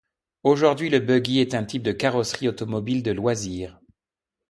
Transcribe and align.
Aujourd'hui 0.41 0.89
le 0.89 0.99
buggy 0.99 1.41
est 1.41 1.53
un 1.53 1.63
type 1.63 1.83
de 1.83 1.91
carrosserie 1.91 2.49
automobile 2.49 3.03
de 3.03 3.11
loisirs. 3.11 3.79